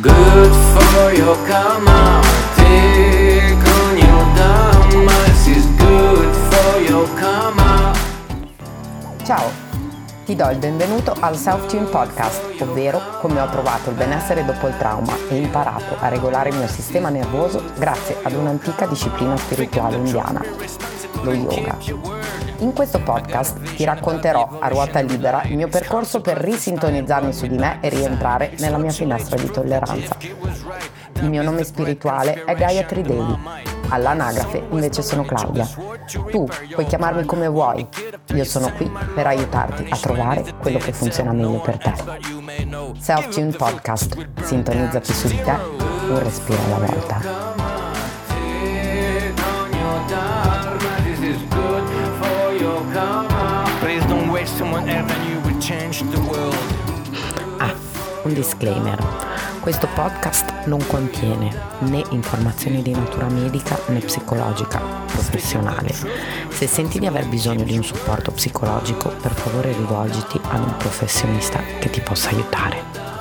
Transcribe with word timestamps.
Good 0.00 0.52
for 0.72 1.12
your 1.12 1.36
karma. 1.46 2.22
Take 2.56 3.68
on 3.68 3.98
your 3.98 4.24
dharma 4.34 5.12
This 5.26 5.46
is 5.48 5.66
good 5.76 6.34
for 6.50 6.80
your 6.80 7.06
karma. 7.14 7.92
Ciao, 9.22 9.50
ti 10.24 10.34
do 10.34 10.48
il 10.48 10.56
benvenuto 10.56 11.14
al 11.20 11.36
Self-Tune 11.36 11.88
Podcast, 11.88 12.62
ovvero 12.62 13.18
come 13.20 13.40
ho 13.40 13.50
trovato 13.50 13.90
il 13.90 13.96
benessere 13.96 14.42
dopo 14.42 14.66
il 14.66 14.76
trauma 14.78 15.14
e 15.28 15.36
imparato 15.36 15.96
a 16.00 16.08
regolare 16.08 16.48
il 16.48 16.56
mio 16.56 16.68
sistema 16.68 17.10
nervoso 17.10 17.62
grazie 17.76 18.16
ad 18.22 18.32
un'antica 18.32 18.86
disciplina 18.86 19.36
spirituale 19.36 19.96
indiana, 19.96 20.42
lo 21.20 21.32
yoga. 21.34 22.21
In 22.62 22.72
questo 22.72 23.00
podcast 23.00 23.74
ti 23.74 23.84
racconterò 23.84 24.58
a 24.60 24.68
ruota 24.68 25.00
libera 25.00 25.42
il 25.42 25.56
mio 25.56 25.66
percorso 25.66 26.20
per 26.20 26.36
risintonizzarmi 26.36 27.32
su 27.32 27.48
di 27.48 27.58
me 27.58 27.78
e 27.80 27.88
rientrare 27.88 28.54
nella 28.60 28.78
mia 28.78 28.92
finestra 28.92 29.36
di 29.36 29.50
tolleranza. 29.50 30.16
Il 31.14 31.28
mio 31.28 31.42
nome 31.42 31.64
spirituale 31.64 32.44
è 32.44 32.54
Gayatri 32.54 33.02
Devi, 33.02 33.36
all'anagrafe 33.88 34.64
invece 34.70 35.02
sono 35.02 35.24
Claudia. 35.24 35.68
Tu 36.30 36.46
puoi 36.72 36.86
chiamarmi 36.86 37.24
come 37.24 37.48
vuoi, 37.48 37.84
io 38.32 38.44
sono 38.44 38.70
qui 38.74 38.88
per 39.12 39.26
aiutarti 39.26 39.88
a 39.90 39.96
trovare 39.96 40.44
quello 40.60 40.78
che 40.78 40.92
funziona 40.92 41.32
meglio 41.32 41.60
per 41.60 41.78
te. 41.78 41.92
Self-Tune 42.96 43.56
Podcast, 43.56 44.24
sintonizzati 44.40 45.12
su 45.12 45.26
di 45.26 45.42
te, 45.42 45.56
un 46.08 46.18
respiro 46.22 46.62
alla 46.66 46.86
volta. 46.86 47.51
Ah, 57.58 57.74
un 58.24 58.34
disclaimer. 58.34 58.98
Questo 59.60 59.86
podcast 59.94 60.66
non 60.66 60.84
contiene 60.88 61.50
né 61.80 62.02
informazioni 62.10 62.82
di 62.82 62.90
natura 62.90 63.28
medica 63.28 63.78
né 63.86 64.00
psicologica 64.00 64.80
professionale. 65.06 65.94
Se 66.48 66.66
senti 66.66 66.98
di 66.98 67.06
aver 67.06 67.28
bisogno 67.28 67.62
di 67.62 67.76
un 67.76 67.84
supporto 67.84 68.32
psicologico, 68.32 69.10
per 69.10 69.32
favore 69.32 69.72
rivolgiti 69.72 70.40
ad 70.42 70.60
un 70.60 70.76
professionista 70.76 71.60
che 71.78 71.88
ti 71.88 72.00
possa 72.00 72.30
aiutare. 72.30 73.11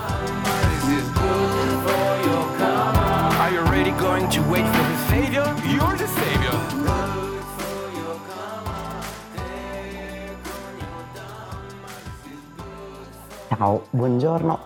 Ciao, 13.61 13.83
buongiorno 13.91 14.57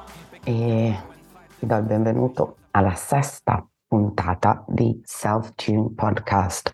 e 0.45 0.97
ti 1.59 1.65
do 1.65 1.75
il 1.75 1.83
benvenuto 1.83 2.59
alla 2.71 2.95
sesta 2.95 3.67
puntata 3.85 4.63
di 4.69 5.01
Self-Tune 5.03 5.91
Podcast, 5.93 6.71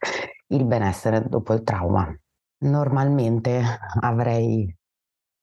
il 0.50 0.64
benessere 0.66 1.28
dopo 1.28 1.54
il 1.54 1.64
trauma. 1.64 2.16
Normalmente 2.60 3.64
avrei 4.02 4.72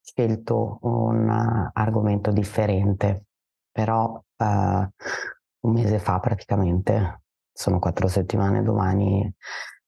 scelto 0.00 0.78
un 0.82 1.28
uh, 1.28 1.70
argomento 1.72 2.30
differente, 2.30 3.24
però 3.72 4.12
uh, 4.14 4.44
un 4.44 5.72
mese 5.72 5.98
fa 5.98 6.20
praticamente, 6.20 7.22
sono 7.52 7.80
quattro 7.80 8.06
settimane 8.06 8.62
domani, 8.62 9.34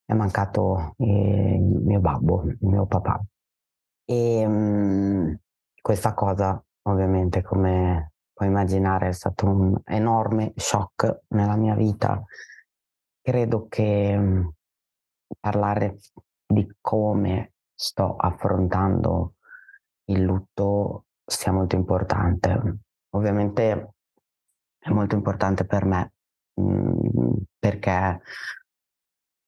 è 0.05 0.12
mancato 0.12 0.96
eh, 0.98 1.55
il 1.55 1.83
mio 1.84 2.00
babbo, 2.00 2.42
il 2.42 2.58
mio 2.62 2.84
papà. 2.86 3.22
E 4.05 4.44
um, 4.44 5.38
questa 5.80 6.14
cosa 6.14 6.61
ovviamente 6.91 7.42
come 7.42 8.12
puoi 8.33 8.48
immaginare 8.48 9.08
è 9.08 9.12
stato 9.12 9.46
un 9.46 9.78
enorme 9.84 10.52
shock 10.56 11.22
nella 11.28 11.56
mia 11.56 11.74
vita. 11.74 12.23
Credo 13.20 13.67
che 13.68 14.17
mh, 14.17 14.52
parlare 15.39 15.98
di 16.46 16.67
come 16.80 17.52
sto 17.74 18.17
affrontando 18.17 19.34
il 20.06 20.23
lutto 20.23 21.05
sia 21.24 21.52
molto 21.52 21.77
importante. 21.77 22.79
Ovviamente 23.11 23.95
è 24.79 24.90
molto 24.90 25.14
importante 25.14 25.64
per 25.64 25.84
me 25.84 26.12
mh, 26.55 27.42
perché 27.58 28.20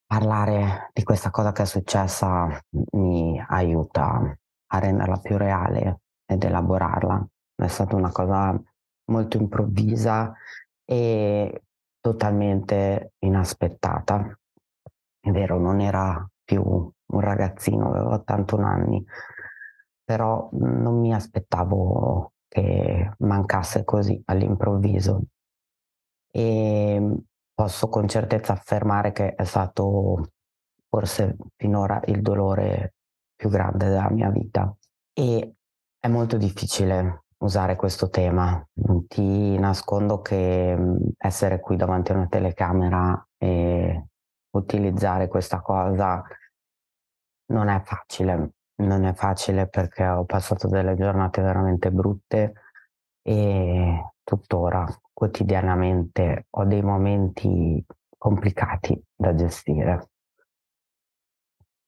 parlare 0.06 0.90
di 0.92 1.02
questa 1.02 1.30
cosa 1.30 1.52
che 1.52 1.62
è 1.62 1.66
successa 1.66 2.46
mi 2.92 3.42
aiuta 3.48 4.36
a 4.66 4.78
renderla 4.78 5.16
più 5.18 5.38
reale 5.38 6.00
ed 6.26 6.44
elaborarla. 6.44 7.26
È 7.62 7.68
stata 7.68 7.94
una 7.94 8.10
cosa 8.10 8.60
molto 9.10 9.36
improvvisa 9.36 10.34
e 10.84 11.62
totalmente 12.00 13.12
inaspettata. 13.20 14.36
È 15.20 15.30
vero, 15.30 15.58
non 15.58 15.80
era 15.80 16.28
più 16.42 16.62
un 16.62 17.20
ragazzino, 17.20 17.88
avevo 17.88 18.10
81 18.14 18.66
anni, 18.66 19.04
però 20.02 20.48
non 20.52 20.98
mi 20.98 21.14
aspettavo 21.14 22.32
che 22.48 23.12
mancasse 23.18 23.84
così 23.84 24.20
all'improvviso. 24.24 25.22
E 26.30 27.16
posso 27.54 27.88
con 27.88 28.08
certezza 28.08 28.54
affermare 28.54 29.12
che 29.12 29.34
è 29.34 29.44
stato 29.44 30.32
forse 30.88 31.36
finora 31.56 32.00
il 32.06 32.22
dolore 32.22 32.94
più 33.36 33.48
grande 33.48 33.86
della 33.86 34.10
mia 34.10 34.30
vita. 34.30 34.74
E 35.12 35.54
è 36.00 36.08
molto 36.08 36.36
difficile 36.36 37.24
usare 37.42 37.76
questo 37.76 38.08
tema. 38.08 38.66
Ti 39.08 39.58
nascondo 39.58 40.20
che 40.20 40.76
essere 41.16 41.60
qui 41.60 41.76
davanti 41.76 42.12
a 42.12 42.16
una 42.16 42.26
telecamera 42.26 43.28
e 43.36 44.06
utilizzare 44.50 45.28
questa 45.28 45.60
cosa 45.60 46.22
non 47.52 47.68
è 47.68 47.82
facile. 47.82 48.52
Non 48.82 49.04
è 49.04 49.12
facile 49.14 49.68
perché 49.68 50.06
ho 50.06 50.24
passato 50.24 50.66
delle 50.66 50.96
giornate 50.96 51.42
veramente 51.42 51.90
brutte 51.90 52.52
e 53.22 54.12
tuttora 54.24 54.86
quotidianamente 55.12 56.46
ho 56.50 56.64
dei 56.64 56.82
momenti 56.82 57.84
complicati 58.16 59.00
da 59.14 59.34
gestire. 59.34 60.10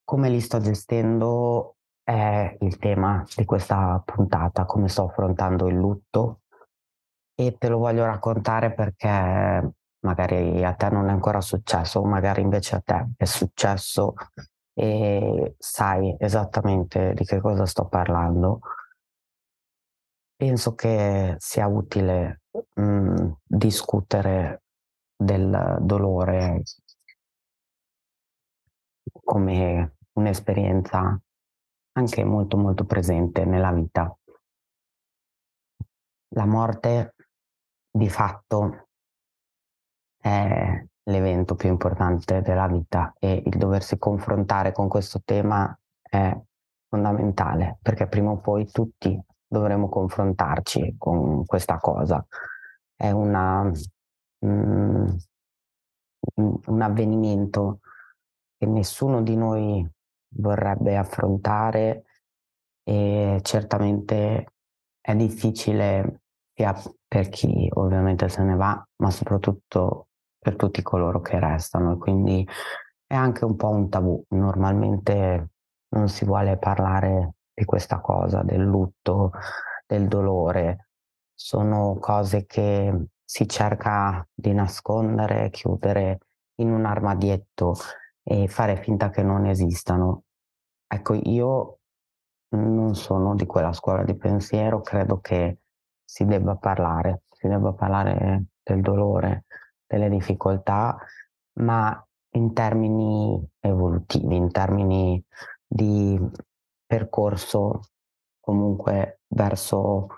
Come 0.04 0.28
li 0.28 0.40
sto 0.40 0.60
gestendo 0.60 1.76
è 2.04 2.56
il 2.60 2.76
tema 2.76 3.24
di 3.34 3.44
questa 3.46 4.00
puntata, 4.04 4.66
come 4.66 4.88
sto 4.88 5.04
affrontando 5.04 5.66
il 5.68 5.76
lutto 5.76 6.42
e 7.34 7.56
te 7.58 7.68
lo 7.68 7.78
voglio 7.78 8.04
raccontare 8.04 8.72
perché 8.72 9.72
magari 10.00 10.62
a 10.64 10.74
te 10.74 10.90
non 10.90 11.08
è 11.08 11.12
ancora 11.12 11.40
successo, 11.40 12.00
o 12.00 12.04
magari 12.04 12.42
invece 12.42 12.76
a 12.76 12.80
te 12.84 13.08
è 13.16 13.24
successo 13.24 14.12
e 14.74 15.54
sai 15.58 16.14
esattamente 16.18 17.14
di 17.14 17.24
che 17.24 17.40
cosa 17.40 17.64
sto 17.64 17.86
parlando. 17.88 18.60
Penso 20.36 20.74
che 20.74 21.36
sia 21.38 21.66
utile 21.66 22.42
mh, 22.74 23.32
discutere 23.44 24.62
del 25.16 25.78
dolore 25.80 26.62
come 29.22 29.96
un'esperienza 30.12 31.18
anche 31.96 32.24
molto 32.24 32.56
molto 32.56 32.84
presente 32.84 33.44
nella 33.44 33.72
vita. 33.72 34.16
La 36.34 36.46
morte 36.46 37.14
di 37.90 38.08
fatto 38.08 38.88
è 40.20 40.84
l'evento 41.04 41.54
più 41.54 41.68
importante 41.68 42.40
della 42.40 42.66
vita 42.66 43.14
e 43.18 43.42
il 43.44 43.58
doversi 43.58 43.98
confrontare 43.98 44.72
con 44.72 44.88
questo 44.88 45.20
tema 45.24 45.76
è 46.00 46.36
fondamentale 46.88 47.78
perché 47.82 48.06
prima 48.08 48.30
o 48.30 48.38
poi 48.38 48.68
tutti 48.70 49.20
dovremo 49.46 49.88
confrontarci 49.88 50.96
con 50.98 51.44
questa 51.44 51.78
cosa. 51.78 52.24
È 52.96 53.10
una, 53.10 53.70
mm, 54.44 55.06
un 56.36 56.82
avvenimento 56.82 57.80
che 58.56 58.66
nessuno 58.66 59.22
di 59.22 59.36
noi 59.36 59.88
vorrebbe 60.36 60.96
affrontare 60.96 62.04
e 62.82 63.38
certamente 63.42 64.52
è 65.00 65.14
difficile 65.14 66.22
sia 66.54 66.74
per 67.06 67.28
chi 67.28 67.68
ovviamente 67.74 68.28
se 68.28 68.42
ne 68.42 68.54
va, 68.54 68.86
ma 68.96 69.10
soprattutto 69.10 70.08
per 70.38 70.56
tutti 70.56 70.82
coloro 70.82 71.20
che 71.20 71.38
restano 71.38 71.96
quindi 71.96 72.46
è 73.06 73.14
anche 73.14 73.44
un 73.44 73.56
po' 73.56 73.68
un 73.68 73.88
tabù. 73.88 74.22
Normalmente 74.30 75.50
non 75.90 76.08
si 76.08 76.24
vuole 76.24 76.58
parlare 76.58 77.34
di 77.54 77.64
questa 77.64 78.00
cosa, 78.00 78.42
del 78.42 78.62
lutto, 78.62 79.30
del 79.86 80.08
dolore. 80.08 80.88
Sono 81.32 81.96
cose 82.00 82.44
che 82.46 83.06
si 83.24 83.48
cerca 83.48 84.26
di 84.32 84.52
nascondere, 84.52 85.50
chiudere 85.50 86.18
in 86.56 86.72
un 86.72 86.84
armadietto 86.84 87.74
e 88.22 88.48
fare 88.48 88.76
finta 88.82 89.10
che 89.10 89.22
non 89.22 89.46
esistano. 89.46 90.23
Ecco, 90.86 91.14
io 91.14 91.78
non 92.50 92.94
sono 92.94 93.34
di 93.34 93.46
quella 93.46 93.72
scuola 93.72 94.04
di 94.04 94.16
pensiero, 94.16 94.80
credo 94.80 95.20
che 95.20 95.58
si 96.04 96.24
debba 96.24 96.56
parlare, 96.56 97.22
si 97.30 97.48
debba 97.48 97.72
parlare 97.72 98.44
del 98.62 98.80
dolore, 98.80 99.44
delle 99.86 100.08
difficoltà, 100.08 100.96
ma 101.60 102.06
in 102.36 102.52
termini 102.52 103.42
evolutivi, 103.60 104.36
in 104.36 104.50
termini 104.50 105.24
di 105.66 106.20
percorso 106.86 107.80
comunque 108.40 109.20
verso 109.28 110.08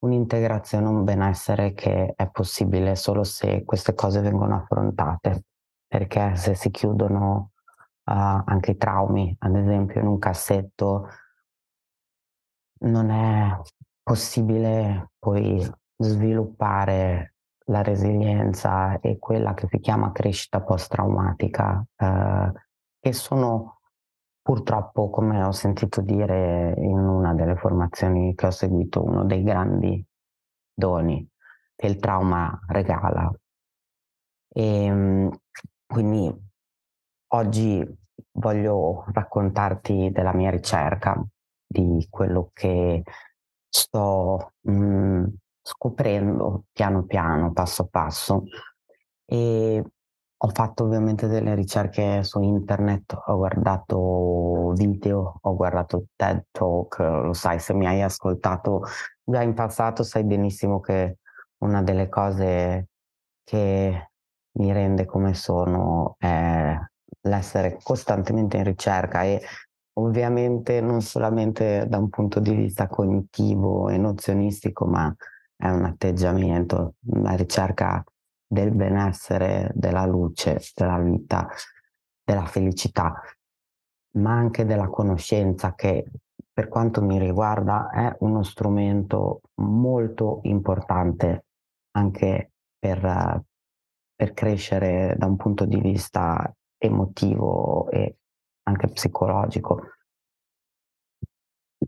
un'integrazione, 0.00 0.86
un 0.86 1.04
benessere 1.04 1.72
che 1.72 2.12
è 2.14 2.28
possibile 2.28 2.96
solo 2.96 3.24
se 3.24 3.64
queste 3.64 3.94
cose 3.94 4.20
vengono 4.20 4.56
affrontate, 4.56 5.44
perché 5.86 6.36
se 6.36 6.54
si 6.54 6.70
chiudono 6.70 7.51
anche 8.12 8.72
i 8.72 8.76
traumi, 8.76 9.34
ad 9.38 9.56
esempio 9.56 10.00
in 10.00 10.06
un 10.06 10.18
cassetto, 10.18 11.08
non 12.80 13.10
è 13.10 13.60
possibile 14.02 15.12
poi 15.18 15.64
sviluppare 15.96 17.34
la 17.66 17.82
resilienza 17.82 18.98
e 19.00 19.18
quella 19.18 19.54
che 19.54 19.68
si 19.70 19.78
chiama 19.78 20.12
crescita 20.12 20.62
post-traumatica, 20.62 21.84
eh, 21.96 23.12
sono 23.12 23.80
purtroppo, 24.42 25.10
come 25.10 25.42
ho 25.42 25.52
sentito 25.52 26.00
dire 26.00 26.74
in 26.78 26.98
una 26.98 27.32
delle 27.34 27.56
formazioni 27.56 28.34
che 28.34 28.46
ho 28.46 28.50
seguito, 28.50 29.04
uno 29.04 29.24
dei 29.24 29.42
grandi 29.42 30.04
doni 30.74 31.26
che 31.76 31.86
il 31.86 31.96
trauma 31.98 32.58
regala. 32.66 33.32
E 34.48 34.84
ehm, 34.84 35.30
quindi 35.86 36.50
oggi 37.28 38.00
voglio 38.32 39.04
raccontarti 39.12 40.10
della 40.12 40.32
mia 40.32 40.50
ricerca, 40.50 41.22
di 41.66 42.06
quello 42.10 42.50
che 42.52 43.02
sto 43.68 44.52
mh, 44.60 44.72
mm, 44.72 45.24
scoprendo 45.62 46.64
piano 46.72 47.04
piano, 47.04 47.52
passo 47.52 47.86
passo. 47.86 48.44
E 49.24 49.82
ho 50.44 50.48
fatto 50.48 50.84
ovviamente 50.84 51.28
delle 51.28 51.54
ricerche 51.54 52.22
su 52.24 52.40
internet, 52.40 53.16
ho 53.26 53.36
guardato 53.36 54.72
video, 54.74 55.38
ho 55.40 55.54
guardato 55.54 56.06
TED 56.16 56.46
Talk, 56.50 56.98
lo 56.98 57.32
sai, 57.32 57.60
se 57.60 57.74
mi 57.74 57.86
hai 57.86 58.02
ascoltato 58.02 58.82
già 59.24 59.42
in 59.42 59.54
passato 59.54 60.02
sai 60.02 60.24
benissimo 60.24 60.80
che 60.80 61.18
una 61.58 61.82
delle 61.82 62.08
cose 62.08 62.88
che 63.44 64.10
mi 64.54 64.72
rende 64.72 65.06
come 65.06 65.34
sono 65.34 66.16
è 66.18 66.76
l'essere 67.22 67.78
costantemente 67.82 68.56
in 68.56 68.64
ricerca 68.64 69.22
e 69.22 69.42
ovviamente 69.94 70.80
non 70.80 71.02
solamente 71.02 71.86
da 71.86 71.98
un 71.98 72.08
punto 72.08 72.40
di 72.40 72.54
vista 72.54 72.88
cognitivo 72.88 73.88
e 73.88 73.98
nozionistico, 73.98 74.86
ma 74.86 75.14
è 75.56 75.68
un 75.68 75.84
atteggiamento, 75.84 76.94
la 77.00 77.34
ricerca 77.34 78.02
del 78.46 78.70
benessere, 78.72 79.70
della 79.74 80.04
luce, 80.06 80.60
della 80.74 80.98
vita, 80.98 81.48
della 82.24 82.46
felicità, 82.46 83.20
ma 84.18 84.32
anche 84.32 84.64
della 84.64 84.88
conoscenza 84.88 85.74
che 85.74 86.04
per 86.52 86.68
quanto 86.68 87.00
mi 87.02 87.18
riguarda 87.18 87.88
è 87.90 88.14
uno 88.20 88.42
strumento 88.42 89.40
molto 89.54 90.40
importante 90.42 91.46
anche 91.92 92.52
per, 92.78 93.42
per 94.14 94.34
crescere 94.34 95.14
da 95.16 95.26
un 95.26 95.36
punto 95.36 95.64
di 95.64 95.80
vista 95.80 96.52
emotivo 96.82 97.88
e 97.90 98.16
anche 98.64 98.88
psicologico. 98.88 99.80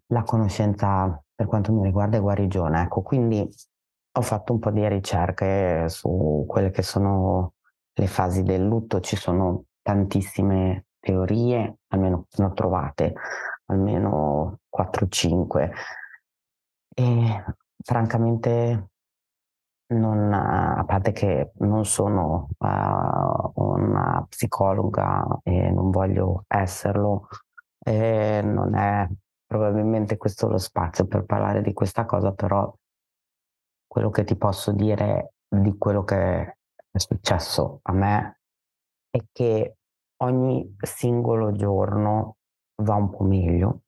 La 0.08 0.22
conoscenza 0.22 1.20
per 1.34 1.46
quanto 1.46 1.72
mi 1.72 1.82
riguarda 1.82 2.16
è 2.16 2.20
guarigione, 2.20 2.82
ecco, 2.82 3.02
quindi 3.02 3.48
ho 4.16 4.20
fatto 4.20 4.52
un 4.52 4.58
po' 4.60 4.70
di 4.70 4.86
ricerche 4.86 5.88
su 5.88 6.44
quelle 6.46 6.70
che 6.70 6.82
sono 6.82 7.54
le 7.92 8.06
fasi 8.06 8.42
del 8.42 8.64
lutto, 8.64 9.00
ci 9.00 9.16
sono 9.16 9.64
tantissime 9.82 10.86
teorie, 11.00 11.78
almeno 11.88 12.26
ne 12.36 12.44
ho 12.44 12.52
trovate 12.52 13.14
almeno 13.66 14.60
4-5 14.68 15.70
e 16.94 17.44
francamente 17.82 18.88
non, 19.86 20.32
a 20.32 20.84
parte 20.86 21.12
che 21.12 21.52
non 21.58 21.84
sono 21.84 22.48
uh, 22.58 22.66
psicologa 24.28 25.40
e 25.42 25.70
non 25.70 25.90
voglio 25.90 26.44
esserlo, 26.48 27.28
e 27.78 28.40
non 28.42 28.74
è 28.74 29.08
probabilmente 29.46 30.16
questo 30.16 30.48
lo 30.48 30.58
spazio 30.58 31.06
per 31.06 31.24
parlare 31.24 31.62
di 31.62 31.72
questa 31.72 32.04
cosa, 32.04 32.32
però 32.32 32.72
quello 33.86 34.10
che 34.10 34.24
ti 34.24 34.36
posso 34.36 34.72
dire 34.72 35.34
di 35.48 35.76
quello 35.78 36.02
che 36.04 36.56
è 36.90 36.98
successo 36.98 37.80
a 37.82 37.92
me 37.92 38.40
è 39.10 39.18
che 39.30 39.76
ogni 40.22 40.76
singolo 40.80 41.52
giorno 41.52 42.36
va 42.82 42.94
un 42.94 43.10
po' 43.10 43.24
meglio, 43.24 43.82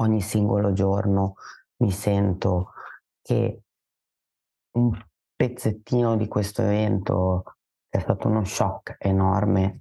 ogni 0.00 0.20
singolo 0.20 0.72
giorno 0.72 1.34
mi 1.78 1.90
sento 1.90 2.72
che 3.22 3.62
un 4.72 4.90
pezzettino 5.34 6.16
di 6.16 6.28
questo 6.28 6.62
evento, 6.62 7.44
è 7.88 7.98
stato 7.98 8.28
uno 8.28 8.44
shock 8.44 8.96
enorme, 8.98 9.78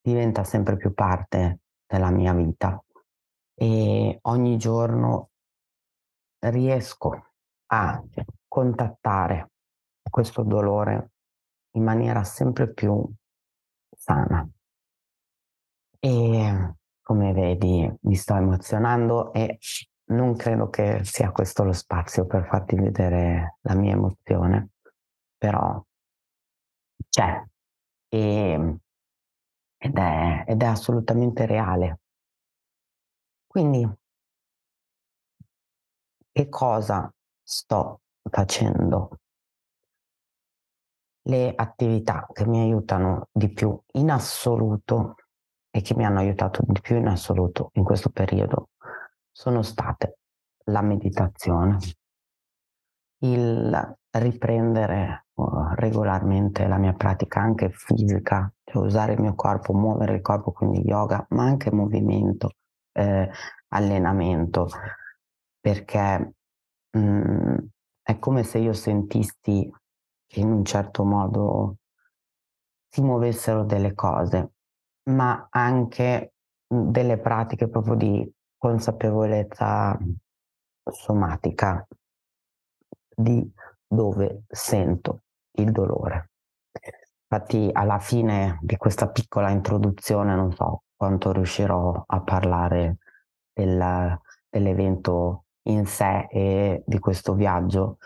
diventa 0.00 0.44
sempre 0.44 0.76
più 0.76 0.92
parte 0.94 1.60
della 1.86 2.10
mia 2.10 2.32
vita 2.32 2.82
e 3.54 4.18
ogni 4.22 4.56
giorno 4.56 5.30
riesco 6.40 7.32
a 7.66 8.02
contattare 8.46 9.50
questo 10.10 10.42
dolore 10.42 11.12
in 11.72 11.82
maniera 11.82 12.22
sempre 12.24 12.72
più 12.72 13.04
sana. 13.96 14.48
E 15.98 16.74
come 17.00 17.32
vedi 17.32 17.92
mi 18.02 18.14
sto 18.14 18.34
emozionando 18.34 19.32
e 19.32 19.58
non 20.06 20.36
credo 20.36 20.68
che 20.68 21.00
sia 21.04 21.32
questo 21.32 21.64
lo 21.64 21.72
spazio 21.72 22.26
per 22.26 22.46
farti 22.46 22.76
vedere 22.76 23.58
la 23.62 23.74
mia 23.74 23.92
emozione, 23.92 24.70
però 25.36 25.82
c'è 27.14 27.40
e, 28.08 28.78
ed, 29.76 29.96
è, 29.96 30.44
ed 30.48 30.62
è 30.62 30.66
assolutamente 30.66 31.46
reale. 31.46 32.00
Quindi, 33.46 33.88
che 36.32 36.48
cosa 36.48 37.08
sto 37.40 38.00
facendo? 38.28 39.20
Le 41.26 41.54
attività 41.54 42.26
che 42.32 42.46
mi 42.46 42.60
aiutano 42.60 43.28
di 43.30 43.48
più 43.48 43.80
in 43.92 44.10
assoluto 44.10 45.14
e 45.70 45.82
che 45.82 45.94
mi 45.94 46.04
hanno 46.04 46.18
aiutato 46.18 46.62
di 46.66 46.80
più 46.80 46.96
in 46.96 47.06
assoluto 47.06 47.70
in 47.74 47.84
questo 47.84 48.10
periodo 48.10 48.70
sono 49.30 49.62
state 49.62 50.18
la 50.64 50.82
meditazione, 50.82 51.78
il 53.18 53.96
riprendere 54.10 55.23
regolarmente 55.74 56.66
la 56.66 56.78
mia 56.78 56.92
pratica 56.92 57.40
anche 57.40 57.70
fisica, 57.70 58.52
cioè 58.64 58.84
usare 58.84 59.14
il 59.14 59.20
mio 59.20 59.34
corpo, 59.34 59.72
muovere 59.72 60.14
il 60.14 60.20
corpo, 60.20 60.52
quindi 60.52 60.80
yoga, 60.80 61.26
ma 61.30 61.44
anche 61.44 61.72
movimento, 61.72 62.52
eh, 62.92 63.28
allenamento, 63.68 64.68
perché 65.60 66.34
mh, 66.90 66.98
mm, 66.98 67.56
è 68.02 68.18
come 68.18 68.44
se 68.44 68.58
io 68.58 68.72
sentissi 68.72 69.70
che 70.26 70.40
in 70.40 70.50
un 70.52 70.64
certo 70.64 71.04
modo 71.04 71.78
si 72.88 73.02
muovessero 73.02 73.64
delle 73.64 73.94
cose, 73.94 74.52
ma 75.10 75.48
anche 75.50 76.34
mm, 76.72 76.90
delle 76.90 77.18
pratiche 77.18 77.68
proprio 77.68 77.94
di 77.96 78.32
consapevolezza 78.56 79.98
somatica 80.84 81.86
di 83.16 83.52
dove 83.86 84.44
sento 84.48 85.23
il 85.56 85.72
dolore. 85.72 86.30
Infatti 87.28 87.68
alla 87.72 87.98
fine 87.98 88.58
di 88.62 88.76
questa 88.76 89.08
piccola 89.08 89.50
introduzione 89.50 90.34
non 90.34 90.52
so 90.52 90.84
quanto 90.96 91.32
riuscirò 91.32 92.04
a 92.06 92.20
parlare 92.22 92.98
del, 93.52 94.18
dell'evento 94.48 95.44
in 95.68 95.86
sé 95.86 96.26
e 96.30 96.82
di 96.86 96.98
questo 96.98 97.34
viaggio, 97.34 97.98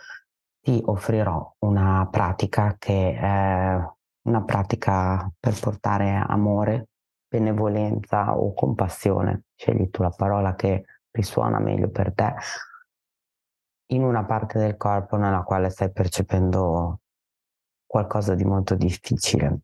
ti 0.60 0.80
offrirò 0.84 1.54
una 1.60 2.06
pratica 2.10 2.76
che 2.78 3.14
è 3.14 3.78
una 4.22 4.42
pratica 4.44 5.30
per 5.38 5.58
portare 5.58 6.22
amore 6.26 6.88
benevolenza 7.28 8.36
o 8.36 8.54
compassione, 8.54 9.44
scegli 9.54 9.90
tu 9.90 10.02
la 10.02 10.12
parola 10.14 10.54
che 10.54 10.84
risuona 11.10 11.58
meglio 11.58 11.90
per 11.90 12.14
te, 12.14 12.34
in 13.90 14.02
una 14.02 14.24
parte 14.24 14.58
del 14.58 14.76
corpo 14.76 15.16
nella 15.16 15.42
quale 15.42 15.68
stai 15.70 15.90
percependo 15.92 17.00
qualcosa 17.88 18.34
di 18.34 18.44
molto 18.44 18.74
difficile. 18.74 19.60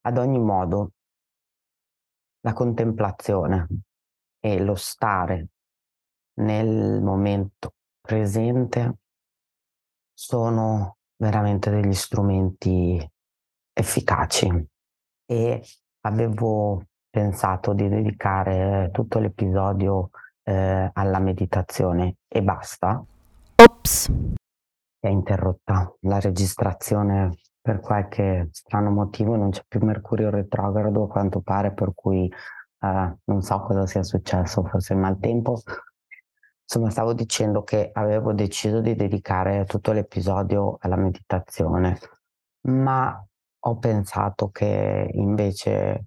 Ad 0.00 0.16
ogni 0.16 0.38
modo, 0.38 0.92
la 2.40 2.52
contemplazione 2.54 3.68
e 4.40 4.58
lo 4.60 4.74
stare 4.74 5.48
nel 6.40 7.00
momento 7.02 7.74
presente 8.00 8.96
sono 10.12 10.96
veramente 11.16 11.70
degli 11.70 11.94
strumenti 11.94 13.10
efficaci 13.72 14.66
e 15.26 15.62
avevo 16.00 16.84
pensato 17.08 17.74
di 17.74 17.88
dedicare 17.88 18.88
tutto 18.92 19.18
l'episodio 19.18 20.10
eh, 20.42 20.90
alla 20.92 21.18
meditazione 21.18 22.16
e 22.26 22.42
basta. 22.42 23.04
Ops. 23.56 24.10
È 25.02 25.08
interrotta 25.08 25.92
la 26.02 26.20
registrazione 26.20 27.36
per 27.60 27.80
qualche 27.80 28.50
strano 28.52 28.90
motivo, 28.90 29.34
non 29.34 29.50
c'è 29.50 29.64
più 29.66 29.80
Mercurio 29.84 30.30
retrogrado 30.30 31.02
a 31.02 31.08
quanto 31.08 31.40
pare, 31.40 31.72
per 31.72 31.90
cui 31.92 32.26
eh, 32.28 33.16
non 33.24 33.42
so 33.42 33.60
cosa 33.62 33.84
sia 33.84 34.04
successo, 34.04 34.62
forse 34.62 34.92
il 34.92 35.00
maltempo. 35.00 35.60
Insomma, 36.62 36.90
stavo 36.90 37.14
dicendo 37.14 37.64
che 37.64 37.90
avevo 37.92 38.32
deciso 38.32 38.80
di 38.80 38.94
dedicare 38.94 39.64
tutto 39.64 39.90
l'episodio 39.90 40.76
alla 40.78 40.94
meditazione, 40.94 41.98
ma 42.68 43.26
ho 43.64 43.78
pensato 43.78 44.50
che 44.50 45.10
invece 45.14 46.04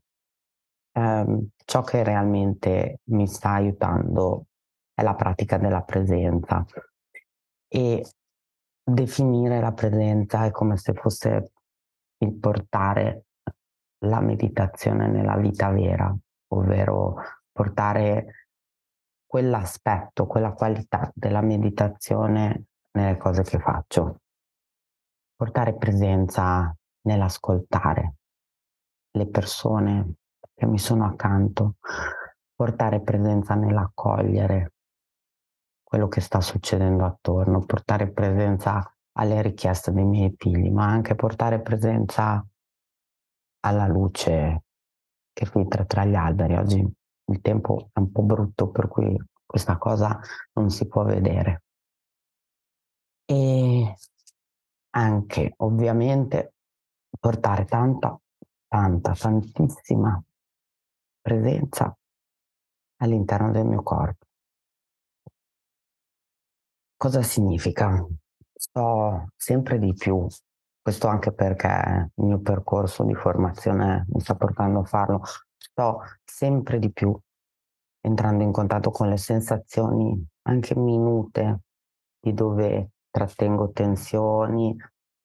ehm, 0.93 1.49
ciò 1.65 1.81
che 1.81 2.01
realmente 2.01 3.01
mi 3.09 3.27
sta 3.27 3.49
aiutando 3.55 4.45
è 4.93 5.03
la 5.03 5.15
pratica 5.15 5.57
della 5.57 5.81
presenza 5.81 6.65
e 7.67 8.05
definire 8.87 9.59
la 9.59 9.71
presenza 9.71 10.45
è 10.45 10.51
come 10.51 10.77
se 10.77 10.93
fosse 10.93 11.51
il 12.19 12.35
portare 12.35 13.23
la 14.05 14.19
meditazione 14.19 15.07
nella 15.07 15.35
vita 15.37 15.71
vera, 15.71 16.15
ovvero 16.49 17.15
portare 17.51 18.49
quell'aspetto, 19.25 20.27
quella 20.27 20.53
qualità 20.53 21.11
della 21.15 21.41
meditazione 21.41 22.65
nelle 22.91 23.17
cose 23.17 23.41
che 23.41 23.59
faccio. 23.59 24.19
Portare 25.35 25.75
presenza 25.75 26.73
nell'ascoltare 27.01 28.13
le 29.11 29.27
persone 29.27 30.13
che 30.53 30.65
mi 30.67 30.77
sono 30.77 31.05
accanto, 31.05 31.75
portare 32.53 33.01
presenza 33.01 33.55
nell'accogliere 33.55 34.74
quello 35.95 36.09
che 36.09 36.19
sta 36.19 36.41
succedendo 36.41 37.05
attorno, 37.05 37.63
portare 37.63 38.11
presenza 38.11 38.93
alle 39.13 39.41
richieste 39.41 39.93
dei 39.93 40.03
miei 40.03 40.35
figli, 40.35 40.69
ma 40.69 40.87
anche 40.87 41.15
portare 41.15 41.61
presenza 41.61 42.45
alla 43.61 43.87
luce 43.87 44.63
che 45.31 45.45
filtra 45.45 45.85
tra 45.85 46.03
gli 46.03 46.15
alberi. 46.15 46.57
Oggi 46.57 46.79
il 46.79 47.39
tempo 47.39 47.91
è 47.93 47.99
un 47.99 48.11
po' 48.11 48.23
brutto, 48.23 48.71
per 48.71 48.89
cui 48.89 49.17
questa 49.45 49.77
cosa 49.77 50.19
non 50.55 50.69
si 50.69 50.85
può 50.85 51.05
vedere. 51.05 51.63
E 53.23 53.95
anche 54.89 55.53
ovviamente 55.59 56.55
portare 57.17 57.63
tanta, 57.63 58.19
tanta, 58.67 59.13
tantissima 59.13 60.21
presenza 61.21 61.97
all'interno 62.97 63.51
del 63.51 63.65
mio 63.65 63.81
corpo. 63.81 64.24
Cosa 67.05 67.21
significa? 67.21 68.03
Sto 68.51 69.27
sempre 69.35 69.77
di 69.77 69.93
più, 69.93 70.25
questo 70.81 71.05
anche 71.05 71.31
perché 71.31 72.09
il 72.15 72.25
mio 72.25 72.39
percorso 72.39 73.03
di 73.03 73.13
formazione 73.13 74.07
mi 74.07 74.19
sta 74.21 74.33
portando 74.33 74.79
a 74.79 74.85
farlo, 74.85 75.21
sto 75.55 75.99
sempre 76.23 76.79
di 76.79 76.91
più 76.91 77.15
entrando 78.01 78.41
in 78.41 78.51
contatto 78.51 78.89
con 78.89 79.07
le 79.07 79.17
sensazioni 79.17 80.19
anche 80.47 80.75
minute 80.75 81.59
di 82.19 82.33
dove 82.33 82.93
trattengo 83.11 83.69
tensioni, 83.69 84.75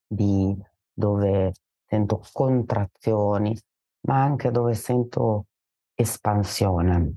di 0.07 0.55
dove 0.93 1.55
sento 1.87 2.23
contrazioni, 2.31 3.59
ma 4.07 4.23
anche 4.23 4.51
dove 4.51 4.75
sento 4.75 5.47
espansione. 5.95 7.15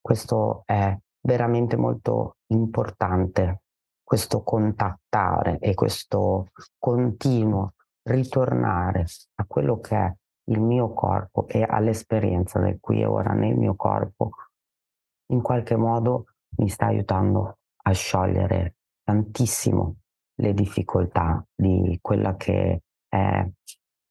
Questo 0.00 0.62
è 0.64 0.96
veramente 1.20 1.76
molto 1.76 2.36
importante, 2.46 3.64
questo 4.08 4.42
contattare 4.42 5.58
e 5.58 5.74
questo 5.74 6.46
continuo 6.78 7.74
ritornare 8.04 9.04
a 9.34 9.44
quello 9.46 9.80
che 9.80 9.96
è 9.96 10.14
il 10.44 10.62
mio 10.62 10.94
corpo 10.94 11.46
e 11.46 11.62
all'esperienza 11.62 12.58
del 12.58 12.78
qui 12.80 13.02
e 13.02 13.04
ora 13.04 13.34
nel 13.34 13.54
mio 13.54 13.76
corpo, 13.76 14.30
in 15.32 15.42
qualche 15.42 15.76
modo 15.76 16.24
mi 16.56 16.70
sta 16.70 16.86
aiutando 16.86 17.58
a 17.82 17.92
sciogliere 17.92 18.76
tantissimo 19.04 19.96
le 20.36 20.54
difficoltà 20.54 21.44
di 21.54 21.98
quella 22.00 22.34
che 22.36 22.84
è 23.06 23.46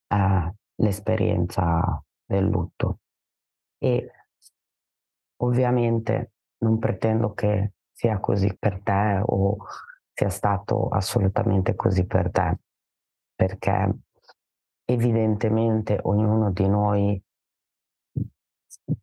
eh, 0.10 0.54
l'esperienza 0.76 2.04
del 2.24 2.46
lutto. 2.46 3.00
E 3.80 4.12
ovviamente 5.38 6.34
non 6.60 6.78
pretendo 6.78 7.34
che 7.34 7.72
sia 7.92 8.20
così 8.20 8.56
per 8.56 8.80
te 8.84 9.24
o 9.26 9.58
sia 10.18 10.30
stato 10.30 10.88
assolutamente 10.88 11.76
così 11.76 12.08
per 12.08 12.32
te, 12.32 12.58
perché 13.36 14.00
evidentemente 14.86 16.00
ognuno 16.02 16.52
di 16.52 16.68
noi 16.68 17.22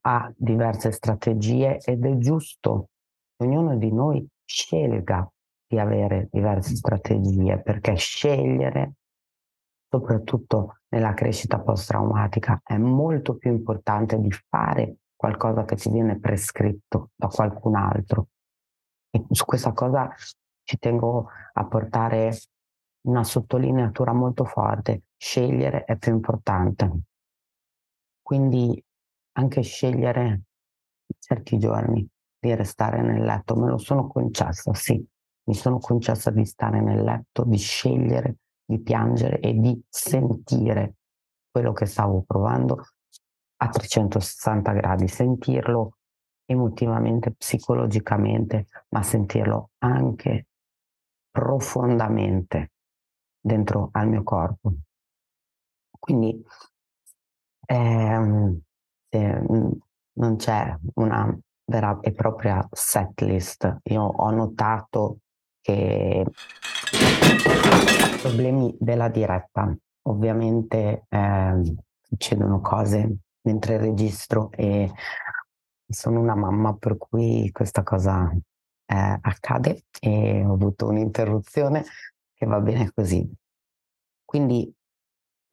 ha 0.01 0.33
diverse 0.37 0.91
strategie 0.91 1.79
ed 1.79 2.05
è 2.05 2.17
giusto 2.17 2.89
ognuno 3.37 3.77
di 3.77 3.93
noi 3.93 4.27
scelga 4.45 5.31
di 5.69 5.79
avere 5.79 6.29
diverse 6.33 6.75
strategie, 6.75 7.63
perché 7.63 7.95
scegliere 7.95 8.95
soprattutto 9.89 10.79
nella 10.89 11.15
crescita 11.15 11.61
post-traumatica, 11.61 12.61
è 12.65 12.77
molto 12.77 13.37
più 13.37 13.53
importante 13.53 14.19
di 14.19 14.33
fare 14.33 14.97
qualcosa 15.15 15.65
che 15.65 15.77
ci 15.77 15.91
viene 15.91 16.19
prescritto 16.19 17.11
da 17.15 17.29
qualcun 17.29 17.77
altro. 17.77 18.31
E 19.11 19.25
su 19.31 19.45
questa 19.45 19.73
cosa 19.73 20.13
ci 20.65 20.79
tengo 20.79 21.29
a 21.53 21.65
portare 21.67 22.37
una 23.03 23.23
sottolineatura 23.23 24.13
molto 24.13 24.45
forte. 24.45 25.03
Scegliere 25.17 25.85
è 25.85 25.97
più 25.97 26.13
importante. 26.13 26.91
Quindi 28.21 28.83
anche 29.33 29.63
scegliere 29.63 30.43
certi 31.19 31.59
giorni 31.59 32.07
di 32.39 32.55
restare 32.55 33.03
nel 33.03 33.23
letto, 33.23 33.57
me 33.57 33.69
lo 33.69 33.79
sono 33.79 34.07
concessa, 34.07 34.73
sì, 34.75 35.03
mi 35.45 35.55
sono 35.55 35.79
concessa 35.79 36.31
di 36.31 36.45
stare 36.45 36.81
nel 36.81 37.03
letto, 37.03 37.45
di 37.45 37.59
scegliere 37.59 38.37
di 38.65 38.81
piangere 38.81 39.41
e 39.41 39.55
di 39.55 39.79
sentire 39.89 40.95
quello 41.51 41.73
che 41.73 41.87
stavo 41.87 42.23
provando 42.27 42.83
a 43.57 43.69
360 43.69 44.73
gradi, 44.73 45.07
sentirlo 45.07 45.99
emotivamente, 46.47 47.33
psicologicamente, 47.33 48.67
ma 48.91 49.03
sentirlo 49.03 49.71
anche 49.79 50.47
profondamente 51.35 52.71
dentro 53.41 53.89
al 53.91 54.09
mio 54.09 54.23
corpo. 54.23 54.73
Quindi 55.99 56.41
ehm, 57.67 58.61
non 60.13 60.37
c'è 60.37 60.77
una 60.95 61.37
vera 61.65 61.99
e 62.01 62.13
propria 62.13 62.65
set 62.71 63.21
list. 63.23 63.79
Io 63.85 64.03
ho 64.03 64.31
notato 64.31 65.19
che 65.61 66.25
problemi 68.23 68.77
della 68.79 69.09
diretta. 69.09 69.77
Ovviamente 70.07 71.07
eh, 71.09 71.75
succedono 72.01 72.61
cose 72.61 73.17
mentre 73.41 73.79
registro 73.79 74.51
e 74.53 74.93
sono 75.89 76.21
una 76.21 76.37
mamma 76.37 76.77
per 76.77 76.97
cui 76.97 77.51
questa 77.51 77.83
cosa 77.83 78.31
eh, 78.87 79.19
accade 79.21 79.85
e 80.01 80.45
ho 80.45 80.55
avuto 80.55 80.89
un'interruzione 80.89 81.85
che 82.35 82.47
va 82.47 82.61
bene 82.61 82.91
così. 82.93 83.29
Quindi 84.25 84.73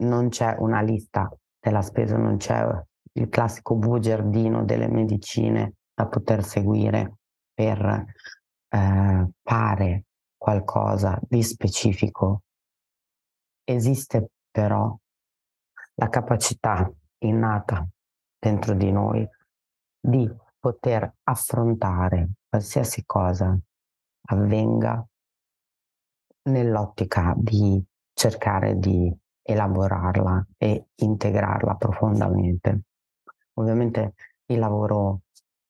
non 0.03 0.29
c'è 0.29 0.55
una 0.57 0.81
lista 0.81 1.31
della 1.59 1.81
spesa, 1.81 2.17
non 2.17 2.37
c'è 2.37 2.65
il 3.13 3.29
classico 3.29 3.75
bugiardino 3.75 4.63
delle 4.63 4.87
medicine 4.87 5.75
da 5.93 6.07
poter 6.07 6.43
seguire 6.43 7.17
per 7.53 8.05
eh, 8.69 9.29
fare 9.43 10.05
qualcosa 10.37 11.19
di 11.21 11.43
specifico. 11.43 12.43
Esiste 13.63 14.31
però 14.49 14.97
la 15.95 16.09
capacità 16.09 16.91
innata 17.19 17.87
dentro 18.39 18.73
di 18.73 18.91
noi 18.91 19.27
di 19.99 20.29
poter 20.59 21.13
affrontare 21.23 22.29
qualsiasi 22.51 23.05
cosa 23.05 23.57
avvenga 24.27 25.07
nell'ottica 26.49 27.33
di 27.37 27.81
cercare 28.13 28.77
di 28.77 29.09
elaborarla 29.41 30.47
e 30.57 30.87
integrarla 30.95 31.75
profondamente. 31.75 32.81
Ovviamente 33.53 34.15
il 34.47 34.59
lavoro 34.59 35.21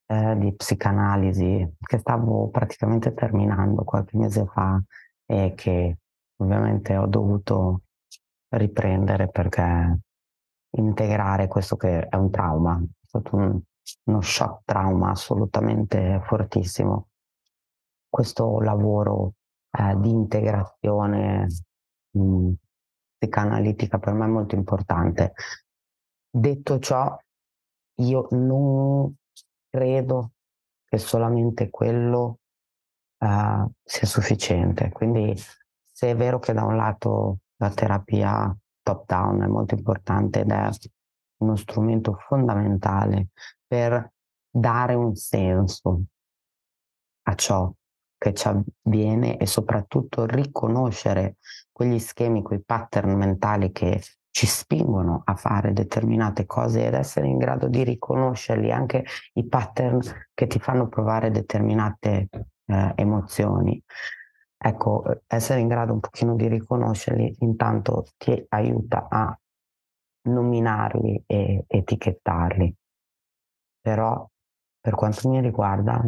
eh, 0.08 0.36
di 0.40 0.56
psicanalisi 0.56 1.76
che 1.80 1.98
stavo 2.00 2.50
praticamente 2.50 3.14
terminando 3.14 3.84
qualche 3.84 4.18
mese 4.18 4.48
fa 4.48 4.82
e 5.28 5.54
che 5.56 6.00
ovviamente 6.38 6.98
ho 6.98 7.06
dovuto 7.06 7.84
riprendere 8.56 9.30
perché 9.30 10.00
integrare 10.78 11.48
questo 11.48 11.76
che 11.76 12.08
è 12.08 12.16
un 12.16 12.32
trauma, 12.32 12.82
è 12.82 13.06
stato 13.06 13.36
un, 13.36 13.62
uno 14.06 14.22
shock 14.22 14.64
trauma 14.66 15.12
assolutamente 15.12 16.22
fortissimo. 16.26 17.10
Questo 18.08 18.60
lavoro 18.60 19.34
eh, 19.72 19.96
di 19.98 20.10
integrazione 20.10 21.48
mh, 22.12 22.22
mm, 22.22 22.52
psicanalitica 23.18 24.00
per 24.00 24.14
me 24.14 24.26
è 24.26 24.30
molto 24.30 24.56
importante. 24.56 25.34
Detto 26.30 26.80
ciò, 26.80 27.18
io 28.02 28.28
non 28.32 29.16
credo 29.70 30.32
che 30.86 30.98
solamente 30.98 31.70
quello 31.70 32.40
uh, 33.20 33.72
sia 33.84 34.08
sufficiente. 34.08 34.90
Quindi 34.92 35.34
se 35.38 36.10
è 36.10 36.16
vero 36.16 36.40
che 36.40 36.54
da 36.54 36.64
un 36.64 36.76
lato 36.76 37.40
la 37.58 37.70
terapia 37.70 38.56
top 38.82 39.06
down 39.06 39.42
è 39.44 39.48
molto 39.48 39.76
importante 39.76 40.42
ed 40.42 40.52
è 40.52 40.70
uno 41.42 41.56
strumento 41.56 42.16
fondamentale 42.28 43.30
per 43.68 44.14
dare 44.50 44.94
un 44.94 45.16
senso 45.16 46.04
a 47.24 47.36
ciò 47.36 47.72
che 48.18 48.34
ci 48.34 48.48
avviene 48.48 49.38
e 49.38 49.46
soprattutto 49.48 50.26
riconoscere 50.26 51.38
quegli 51.72 52.00
schemi, 52.00 52.44
quei 52.44 52.62
pattern 52.64 53.14
mentali 53.14 53.72
che 53.72 54.02
ci 54.30 54.46
spingono 54.46 55.24
a 55.26 55.36
fare 55.36 55.74
determinate 55.74 56.46
cose 56.46 56.86
ed 56.86 56.94
essere 56.94 57.28
in 57.28 57.38
grado 57.38 57.68
di 57.68 57.84
riconoscerli, 57.84 58.72
anche 58.72 59.06
i 59.34 59.46
pattern 59.48 60.00
che 60.34 60.48
ti 60.48 60.60
fanno 60.60 60.88
provare 60.88 61.32
determinate 61.32 62.30
eh, 62.66 62.94
emozioni. 62.96 63.82
Ecco, 64.58 65.04
essere 65.26 65.60
in 65.60 65.68
grado 65.68 65.94
un 65.94 66.00
pochino 66.00 66.36
di 66.36 66.48
riconoscerli 66.48 67.38
intanto 67.40 68.06
ti 68.18 68.46
aiuta 68.50 69.08
a 69.10 69.41
nominarli 70.24 71.24
e 71.26 71.64
etichettarli. 71.68 72.76
Però 73.82 74.28
per 74.80 74.96
quanto 74.96 75.30
mi 75.30 75.42
riguarda, 75.42 76.02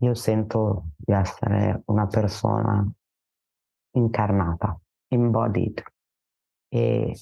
io 0.00 0.14
sento 0.14 0.90
di 0.96 1.12
essere 1.12 1.82
una 1.86 2.06
persona 2.06 2.84
incarnata, 3.94 4.78
embodied, 5.08 5.82
e 6.68 7.14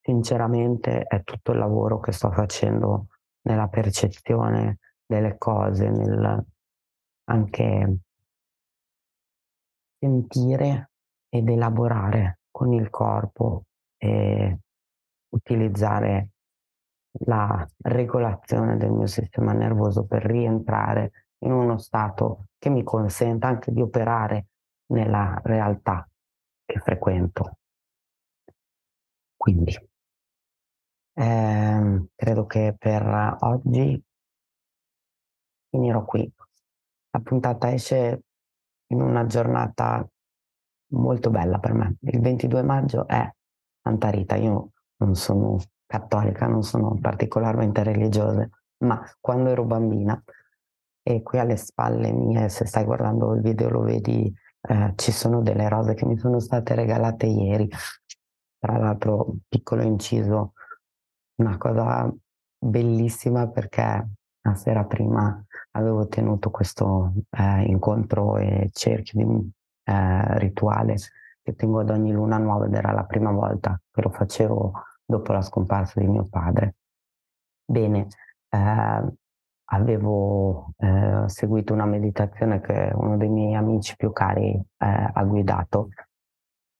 sinceramente 0.00 1.02
è 1.02 1.22
tutto 1.22 1.52
il 1.52 1.58
lavoro 1.58 2.00
che 2.00 2.12
sto 2.12 2.30
facendo 2.30 3.08
nella 3.42 3.68
percezione 3.68 4.78
delle 5.04 5.36
cose, 5.36 5.90
nel 5.90 6.44
anche 7.24 7.98
sentire 9.98 10.90
ed 11.28 11.48
elaborare 11.48 12.40
con 12.50 12.72
il 12.72 12.90
corpo 12.90 13.64
e 14.02 14.58
utilizzare 15.28 16.30
la 17.26 17.64
regolazione 17.82 18.76
del 18.76 18.90
mio 18.90 19.06
sistema 19.06 19.52
nervoso 19.52 20.04
per 20.06 20.24
rientrare 20.24 21.26
in 21.44 21.52
uno 21.52 21.78
stato 21.78 22.46
che 22.58 22.68
mi 22.68 22.82
consenta 22.82 23.46
anche 23.46 23.70
di 23.70 23.80
operare 23.80 24.46
nella 24.86 25.40
realtà 25.44 26.08
che 26.64 26.80
frequento. 26.80 27.58
Quindi 29.36 29.76
ehm, 31.14 32.08
credo 32.16 32.46
che 32.46 32.74
per 32.76 33.36
oggi 33.40 34.02
finirò 35.68 36.04
qui. 36.04 36.28
La 37.10 37.20
puntata 37.20 37.72
esce 37.72 38.22
in 38.88 39.00
una 39.00 39.26
giornata 39.26 40.04
molto 40.92 41.30
bella 41.30 41.58
per 41.58 41.72
me. 41.72 41.96
Il 42.00 42.20
22 42.20 42.62
maggio 42.62 43.06
è 43.06 43.30
Santa 43.82 44.10
Rita. 44.10 44.36
Io 44.36 44.70
non 44.96 45.14
sono 45.14 45.58
cattolica, 45.86 46.46
non 46.46 46.62
sono 46.62 46.96
particolarmente 47.00 47.82
religiosa, 47.82 48.48
ma 48.84 49.02
quando 49.20 49.50
ero 49.50 49.64
bambina 49.64 50.22
e 51.02 51.22
qui 51.22 51.38
alle 51.38 51.56
spalle 51.56 52.12
mie, 52.12 52.48
se 52.48 52.64
stai 52.64 52.84
guardando 52.84 53.34
il 53.34 53.42
video 53.42 53.68
lo 53.68 53.80
vedi, 53.80 54.32
eh, 54.60 54.92
ci 54.96 55.10
sono 55.10 55.42
delle 55.42 55.68
rose 55.68 55.94
che 55.94 56.06
mi 56.06 56.16
sono 56.16 56.38
state 56.38 56.74
regalate 56.74 57.26
ieri 57.26 57.68
tra 58.62 58.78
l'altro, 58.78 59.38
piccolo 59.48 59.82
inciso, 59.82 60.52
una 61.40 61.58
cosa 61.58 62.08
bellissima 62.56 63.48
perché 63.48 64.08
la 64.40 64.54
sera 64.54 64.84
prima 64.84 65.44
avevo 65.72 66.06
tenuto 66.06 66.50
questo 66.50 67.12
eh, 67.30 67.64
incontro 67.64 68.36
e 68.36 68.70
cerchio 68.72 69.26
di 69.26 69.50
eh, 69.82 70.38
rituale 70.38 70.94
che 71.42 71.54
tengo 71.54 71.80
ad 71.80 71.90
ogni 71.90 72.12
luna 72.12 72.38
nuova 72.38 72.66
ed 72.66 72.74
era 72.74 72.92
la 72.92 73.04
prima 73.04 73.30
volta 73.30 73.80
che 73.90 74.00
lo 74.00 74.10
facevo 74.10 74.72
dopo 75.04 75.32
la 75.32 75.42
scomparsa 75.42 76.00
di 76.00 76.06
mio 76.06 76.26
padre. 76.28 76.76
Bene, 77.64 78.06
eh, 78.48 79.12
avevo 79.64 80.72
eh, 80.76 81.24
seguito 81.26 81.72
una 81.72 81.86
meditazione 81.86 82.60
che 82.60 82.92
uno 82.94 83.16
dei 83.16 83.28
miei 83.28 83.54
amici 83.54 83.96
più 83.96 84.12
cari 84.12 84.52
eh, 84.52 85.10
ha 85.12 85.24
guidato 85.24 85.88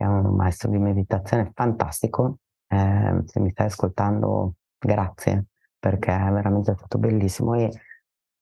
è 0.03 0.07
un 0.07 0.35
maestro 0.35 0.69
di 0.69 0.79
meditazione 0.79 1.53
fantastico. 1.55 2.39
Eh, 2.67 3.23
se 3.25 3.41
mi 3.41 3.51
stai 3.51 3.67
ascoltando, 3.67 4.55
grazie, 4.77 5.47
perché 5.79 6.13
è 6.13 6.31
veramente 6.31 6.75
stato 6.77 6.99
bellissimo. 6.99 7.55
E 7.55 7.71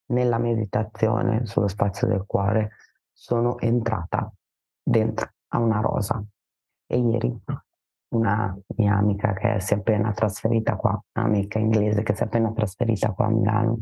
nella 0.06 0.38
meditazione 0.38 1.44
sullo 1.44 1.68
spazio 1.68 2.06
del 2.06 2.24
cuore 2.26 2.76
sono 3.12 3.58
entrata 3.58 4.32
dentro 4.82 5.32
a 5.50 5.58
una 5.58 5.80
rosa. 5.80 6.22
E 6.86 6.98
ieri 6.98 7.42
una 8.12 8.56
mia 8.76 8.96
amica 8.96 9.32
che 9.32 9.60
si 9.60 9.74
è 9.74 9.76
appena 9.76 10.12
trasferita 10.12 10.76
qua, 10.76 11.00
un'amica 11.12 11.58
inglese 11.58 12.02
che 12.02 12.14
si 12.14 12.22
è 12.22 12.26
appena 12.26 12.52
trasferita 12.52 13.12
qua 13.12 13.26
a 13.26 13.30
Milano, 13.30 13.78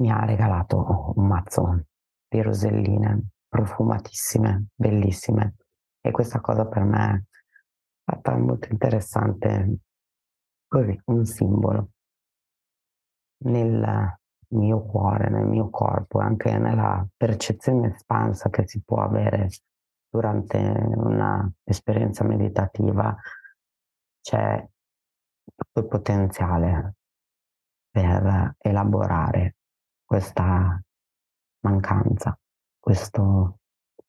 mi 0.00 0.10
ha 0.10 0.24
regalato 0.24 1.12
un 1.16 1.26
mazzo 1.26 1.86
di 2.28 2.40
roselline 2.40 3.30
profumatissime, 3.48 4.66
bellissime, 4.74 5.56
e 6.00 6.12
questa 6.12 6.40
cosa 6.40 6.66
per 6.66 6.84
me 6.84 7.26
è 8.04 8.12
stata 8.12 8.36
molto 8.36 8.68
interessante, 8.70 9.78
così, 10.68 10.98
un 11.06 11.24
simbolo 11.26 11.90
nel 13.44 14.18
mio 14.48 14.82
cuore, 14.82 15.28
nel 15.30 15.46
mio 15.46 15.68
corpo, 15.68 16.20
anche 16.20 16.56
nella 16.58 17.06
percezione 17.16 17.94
espansa 17.94 18.50
che 18.50 18.66
si 18.68 18.80
può 18.82 18.98
avere 19.02 19.48
durante 20.10 20.58
un'esperienza 20.58 22.24
meditativa, 22.24 23.16
c'è 24.20 24.68
tutto 25.54 25.80
il 25.80 25.86
potenziale 25.86 26.96
per 27.90 28.56
elaborare 28.58 29.56
questa 30.04 30.80
mancanza, 31.60 32.38
questo 32.78 33.60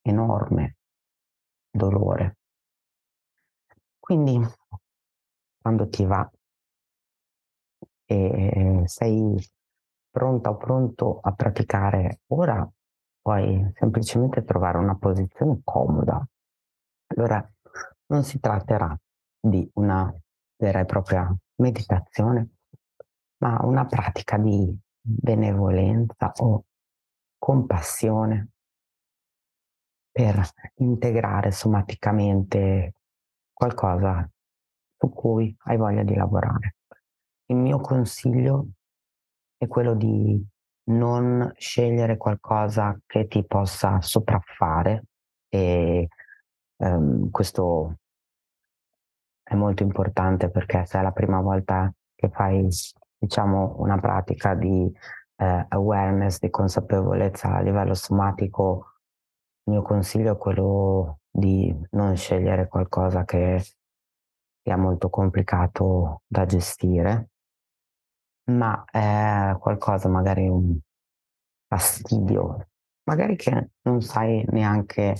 enorme 0.01 0.77
dolore. 1.69 2.37
Quindi 3.99 4.39
quando 5.61 5.87
ti 5.89 6.05
va 6.05 6.29
e 8.05 8.81
sei 8.85 9.37
pronta 10.09 10.49
o 10.49 10.57
pronto 10.57 11.19
a 11.21 11.31
praticare 11.33 12.21
ora, 12.27 12.69
puoi 13.21 13.71
semplicemente 13.75 14.43
trovare 14.43 14.77
una 14.77 14.95
posizione 14.95 15.61
comoda. 15.63 16.25
Allora 17.07 17.51
non 18.07 18.23
si 18.23 18.39
tratterà 18.39 18.97
di 19.39 19.69
una 19.75 20.13
vera 20.57 20.79
e 20.79 20.85
propria 20.85 21.33
meditazione, 21.57 22.49
ma 23.37 23.59
una 23.63 23.85
pratica 23.85 24.37
di 24.37 24.77
benevolenza 25.01 26.31
o 26.37 26.65
compassione 27.37 28.49
per 30.11 30.41
integrare 30.75 31.51
somaticamente 31.51 32.95
qualcosa 33.53 34.29
su 34.97 35.09
cui 35.09 35.55
hai 35.65 35.77
voglia 35.77 36.03
di 36.03 36.15
lavorare. 36.15 36.75
Il 37.45 37.55
mio 37.55 37.79
consiglio 37.79 38.67
è 39.57 39.67
quello 39.67 39.95
di 39.95 40.43
non 40.91 41.51
scegliere 41.57 42.17
qualcosa 42.17 42.97
che 43.05 43.27
ti 43.27 43.45
possa 43.45 44.01
sopraffare 44.01 45.03
e 45.49 46.07
um, 46.77 47.29
questo 47.29 47.95
è 49.43 49.55
molto 49.55 49.83
importante 49.83 50.49
perché 50.49 50.85
se 50.85 50.99
è 50.99 51.01
la 51.01 51.11
prima 51.11 51.41
volta 51.41 51.91
che 52.15 52.29
fai 52.29 52.67
diciamo 53.17 53.75
una 53.79 53.99
pratica 53.99 54.53
di 54.55 54.91
eh, 55.37 55.65
awareness, 55.69 56.39
di 56.39 56.49
consapevolezza 56.49 57.55
a 57.55 57.61
livello 57.61 57.93
somatico 57.93 58.91
il 59.63 59.73
mio 59.73 59.81
consiglio 59.81 60.33
è 60.33 60.37
quello 60.37 61.19
di 61.29 61.75
non 61.91 62.15
scegliere 62.15 62.67
qualcosa 62.67 63.23
che 63.25 63.63
sia 64.63 64.77
molto 64.77 65.09
complicato 65.09 66.21
da 66.27 66.45
gestire 66.45 67.30
ma 68.45 68.83
è 68.85 69.55
qualcosa 69.59 70.09
magari 70.09 70.47
un 70.47 70.77
fastidio, 71.67 72.67
magari 73.03 73.35
che 73.35 73.71
non 73.83 74.01
sai 74.01 74.43
neanche 74.49 75.15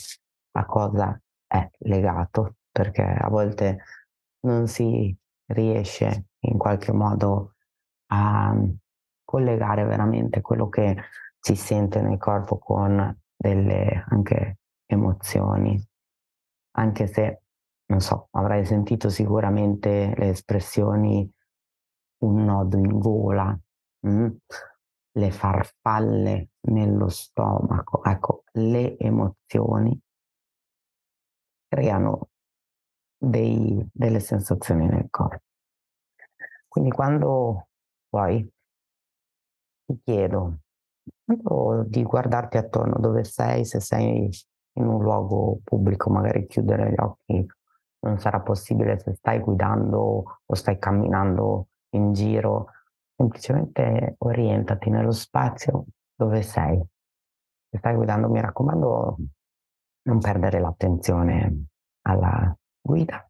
a 0.51 0.65
cosa 0.65 1.19
è 1.47 1.69
legato, 1.79 2.55
perché 2.71 3.03
a 3.03 3.29
volte 3.29 3.83
non 4.41 4.67
si 4.67 5.15
riesce 5.47 6.25
in 6.39 6.57
qualche 6.57 6.91
modo 6.91 7.55
a 8.07 8.55
collegare 9.23 9.85
veramente 9.85 10.41
quello 10.41 10.67
che 10.67 10.95
si 11.39 11.55
sente 11.55 12.01
nel 12.01 12.17
corpo 12.17 12.57
con 12.57 13.17
delle 13.35 14.05
anche 14.09 14.59
emozioni. 14.85 15.81
Anche 16.73 17.07
se, 17.07 17.41
non 17.87 17.99
so, 17.99 18.27
avrai 18.31 18.65
sentito 18.65 19.09
sicuramente 19.09 20.13
le 20.17 20.29
espressioni 20.29 21.29
un 22.21 22.43
nodo 22.43 22.77
in 22.77 22.99
gola, 22.99 23.57
mh? 23.99 24.27
le 25.13 25.31
farfalle 25.31 26.51
nello 26.61 27.09
stomaco, 27.09 28.03
ecco, 28.03 28.43
le 28.53 28.97
emozioni 28.97 29.99
creano 31.67 32.29
dei, 33.17 33.85
delle 33.91 34.19
sensazioni 34.19 34.87
nel 34.87 35.07
corpo. 35.09 35.43
Quindi 36.67 36.91
quando 36.91 37.67
poi 38.09 38.49
ti 39.85 39.99
chiedo 40.03 40.59
di 41.85 42.03
guardarti 42.03 42.57
attorno 42.57 42.97
dove 42.99 43.23
sei, 43.23 43.65
se 43.65 43.79
sei 43.79 44.29
in 44.73 44.85
un 44.85 45.01
luogo 45.01 45.59
pubblico, 45.63 46.09
magari 46.09 46.47
chiudere 46.47 46.91
gli 46.91 46.99
occhi 46.99 47.45
non 47.99 48.17
sarà 48.19 48.39
possibile 48.39 48.97
se 48.99 49.13
stai 49.15 49.39
guidando 49.39 50.39
o 50.45 50.55
stai 50.55 50.79
camminando 50.79 51.67
in 51.91 52.13
giro, 52.13 52.67
semplicemente 53.15 54.15
orientati 54.19 54.89
nello 54.89 55.11
spazio 55.11 55.85
dove 56.15 56.41
sei. 56.41 56.81
Se 57.69 57.77
stai 57.77 57.95
guidando, 57.95 58.29
mi 58.29 58.41
raccomando, 58.41 59.17
non 60.03 60.19
perdere 60.19 60.59
l'attenzione 60.59 61.65
alla 62.01 62.55
guida 62.81 63.25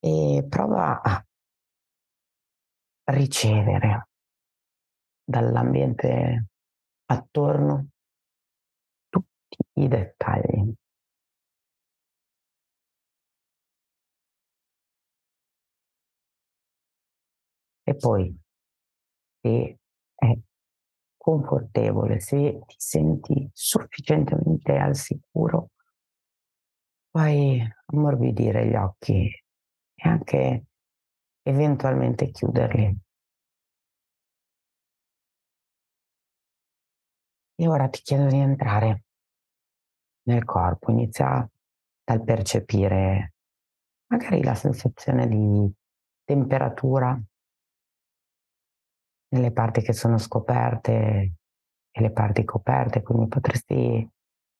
e 0.00 0.44
prova 0.48 1.00
a 1.00 1.24
ricevere 3.04 4.08
dall'ambiente 5.24 6.46
attorno 7.06 7.88
tutti 9.08 9.58
i 9.74 9.86
dettagli. 9.86 10.74
E 17.84 17.94
poi, 17.96 18.36
se 19.40 19.78
è 20.14 20.38
confortevole, 21.16 22.20
se 22.20 22.60
ti 22.66 22.74
senti 22.78 23.50
sufficientemente 23.52 24.76
al 24.76 24.94
sicuro, 24.94 25.70
puoi 27.10 27.60
ammorbidire 27.86 28.66
gli 28.66 28.74
occhi 28.74 29.28
e 29.94 30.08
anche 30.08 30.64
eventualmente 31.42 32.30
chiuderli. 32.30 32.98
E 37.54 37.68
ora 37.68 37.88
ti 37.88 38.00
chiedo 38.02 38.26
di 38.26 38.38
entrare 38.38 39.04
nel 40.24 40.44
corpo, 40.44 40.90
inizia 40.90 41.48
dal 42.04 42.24
percepire 42.24 43.34
magari 44.06 44.42
la 44.42 44.54
sensazione 44.54 45.28
di 45.28 45.72
temperatura 46.24 47.20
nelle 49.32 49.52
parti 49.52 49.82
che 49.82 49.92
sono 49.92 50.18
scoperte 50.18 51.32
e 51.90 52.00
le 52.00 52.10
parti 52.12 52.44
coperte, 52.44 53.02
quindi 53.02 53.28
potresti 53.28 54.08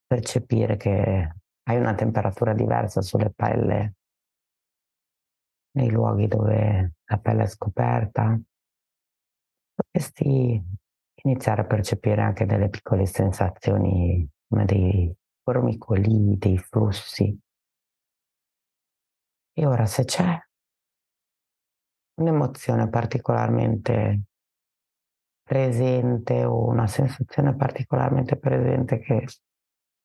percepire 0.07 0.77
che 0.77 1.35
hai 1.63 1.77
una 1.79 1.95
temperatura 1.95 2.53
diversa 2.53 3.01
sulle 3.01 3.31
pelle 3.31 3.95
nei 5.73 5.91
luoghi 5.91 6.27
dove 6.27 6.95
la 7.05 7.19
pelle 7.19 7.45
è 7.45 7.47
scoperta. 7.47 8.39
Potresti 9.75 10.63
iniziare 11.25 11.63
a 11.63 11.67
percepire 11.67 12.21
anche 12.21 12.45
delle 12.45 12.69
piccole 12.69 13.07
sensazioni 13.07 14.29
come 14.49 14.65
dei 14.65 15.15
formicoli, 15.43 16.37
dei 16.37 16.59
flussi. 16.59 17.39
E 19.55 19.67
ora 19.67 19.87
se 19.87 20.05
c'è 20.05 20.39
un'emozione 22.15 22.89
particolarmente 22.89 24.23
presente 25.43 26.45
o 26.45 26.67
una 26.67 26.87
sensazione 26.87 27.55
particolarmente 27.55 28.39
presente 28.39 28.99
che 29.01 29.27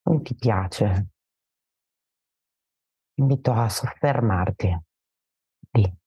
non 0.04 0.22
ti 0.24 0.36
piace, 0.36 1.08
invito 3.16 3.52
a 3.52 3.70
soffermarti 3.70 4.80
lì 5.72 5.98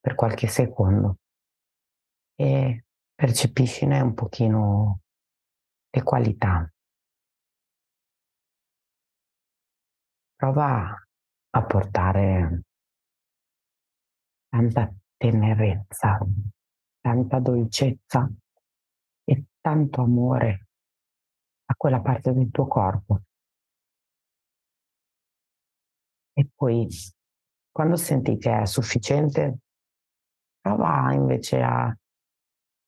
per 0.00 0.14
qualche 0.14 0.46
secondo 0.46 1.18
e 2.34 2.84
percepiscine 3.14 4.00
un 4.00 4.14
pochino 4.14 5.00
le 5.90 6.02
qualità. 6.02 6.70
Prova 10.36 10.94
a 11.50 11.64
portare 11.64 12.62
tanta 14.48 14.94
tenerezza, 15.16 16.18
tanta 17.06 17.38
dolcezza 17.38 18.28
e 19.22 19.44
tanto 19.60 20.00
amore 20.00 20.66
a 21.66 21.74
quella 21.76 22.00
parte 22.00 22.32
del 22.32 22.50
tuo 22.50 22.66
corpo. 22.66 23.20
E 26.32 26.50
poi, 26.52 26.88
quando 27.70 27.94
senti 27.94 28.36
che 28.38 28.62
è 28.62 28.66
sufficiente, 28.66 29.58
prova 30.60 31.12
invece 31.12 31.62
a 31.62 31.96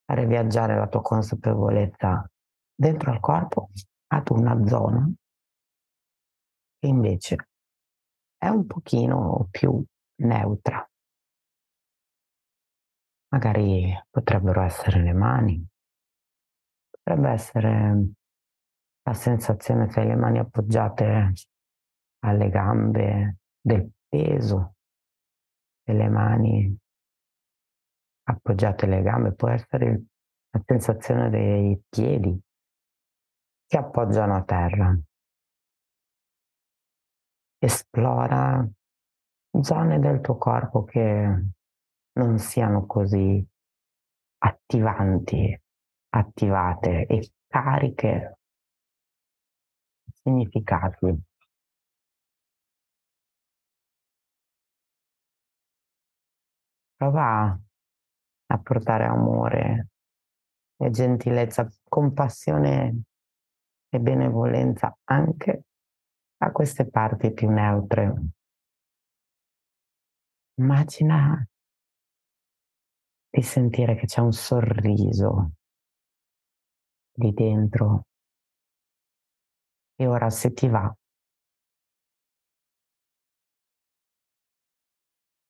fare 0.04 0.26
viaggiare 0.26 0.74
la 0.74 0.88
tua 0.88 1.00
consapevolezza 1.00 2.28
dentro 2.74 3.12
al 3.12 3.20
corpo 3.20 3.70
ad 4.08 4.30
una 4.30 4.66
zona 4.66 5.08
che 6.76 6.88
invece 6.88 7.36
è 8.36 8.48
un 8.48 8.66
pochino 8.66 9.46
più 9.52 9.80
neutra. 10.22 10.84
Magari 13.30 13.92
potrebbero 14.08 14.62
essere 14.62 15.02
le 15.02 15.12
mani, 15.12 15.66
potrebbe 16.90 17.30
essere 17.30 18.08
la 19.02 19.12
sensazione 19.14 19.90
se 19.90 20.00
hai 20.00 20.06
le 20.06 20.16
mani 20.16 20.38
appoggiate 20.38 21.32
alle 22.20 22.48
gambe 22.48 23.38
del 23.60 23.90
peso 24.08 24.74
delle 25.82 26.08
mani 26.08 26.76
appoggiate 28.24 28.84
alle 28.84 29.02
gambe, 29.02 29.32
può 29.32 29.48
essere 29.48 30.04
la 30.50 30.62
sensazione 30.64 31.30
dei 31.30 31.82
piedi 31.88 32.38
che 33.66 33.76
appoggiano 33.76 34.36
a 34.36 34.44
terra. 34.44 34.98
Esplora 37.58 38.66
zone 39.60 39.98
del 39.98 40.20
tuo 40.20 40.36
corpo 40.36 40.84
che 40.84 41.46
non 42.18 42.38
siano 42.38 42.84
così 42.86 43.44
attivanti, 44.38 45.60
attivate 46.10 47.06
e 47.06 47.32
cariche 47.46 48.38
significati. 50.12 51.22
Prova 56.96 57.56
a 58.50 58.58
portare 58.58 59.04
amore 59.04 59.88
e 60.76 60.90
gentilezza, 60.90 61.68
compassione 61.84 63.02
e 63.88 64.00
benevolenza 64.00 64.96
anche 65.04 65.64
a 66.38 66.50
queste 66.50 66.88
parti 66.90 67.32
più 67.32 67.48
neutre. 67.48 68.14
Immagina 70.54 71.46
di 73.30 73.42
sentire 73.42 73.96
che 73.96 74.06
c'è 74.06 74.20
un 74.20 74.32
sorriso 74.32 75.52
di 77.12 77.32
dentro. 77.32 78.06
E 79.96 80.06
ora 80.06 80.30
se 80.30 80.52
ti 80.52 80.68
va, 80.68 80.94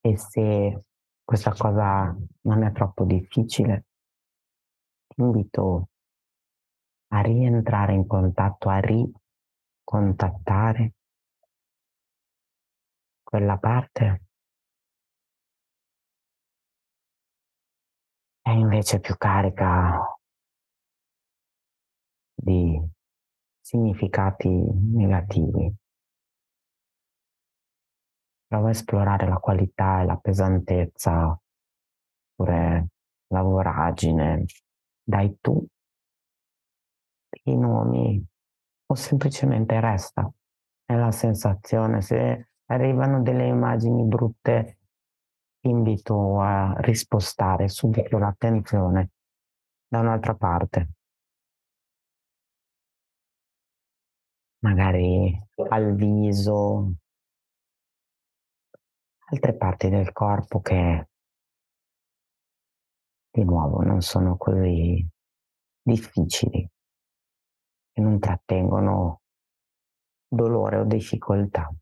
e 0.01 0.17
se 0.17 0.83
questa 1.23 1.53
cosa 1.53 2.15
non 2.41 2.63
è 2.63 2.71
troppo 2.71 3.03
difficile, 3.03 3.85
ti 5.07 5.21
invito 5.21 5.89
a 7.11 7.21
rientrare 7.21 7.93
in 7.93 8.05
contatto, 8.07 8.69
a 8.69 8.79
ricontattare 8.79 10.93
quella 13.21 13.57
parte 13.57 14.28
è 18.49 18.53
invece 18.53 18.99
più 18.99 19.15
carica 19.15 20.17
di 22.33 22.81
significati 23.61 24.49
negativi. 24.49 25.71
Prova 28.47 28.67
a 28.67 28.71
esplorare 28.71 29.27
la 29.27 29.37
qualità 29.37 30.01
e 30.01 30.05
la 30.05 30.17
pesantezza, 30.17 31.39
oppure 32.33 32.87
la 33.27 33.41
voragine. 33.43 34.45
Dai 35.03 35.37
tu 35.39 35.63
i 37.43 37.55
nomi 37.55 38.25
o 38.87 38.95
semplicemente 38.95 39.79
resta. 39.79 40.27
È 40.83 40.95
la 40.95 41.11
sensazione. 41.11 42.01
Se 42.01 42.49
arrivano 42.65 43.21
delle 43.21 43.45
immagini 43.45 44.03
brutte, 44.05 44.78
invito 45.61 46.39
a 46.41 46.73
rispostare 46.79 47.67
subito 47.67 48.17
l'attenzione 48.17 49.11
da 49.87 49.99
un'altra 49.99 50.35
parte. 50.35 50.89
Magari 54.59 55.37
al 55.69 55.95
viso, 55.95 56.93
altre 59.31 59.55
parti 59.55 59.89
del 59.89 60.11
corpo 60.11 60.59
che 60.61 61.07
di 63.31 63.43
nuovo 63.43 63.81
non 63.81 64.01
sono 64.01 64.37
così 64.37 65.07
difficili 65.81 66.69
e 67.93 68.01
non 68.01 68.19
trattengono 68.19 69.21
dolore 70.27 70.77
o 70.77 70.83
difficoltà. 70.83 71.73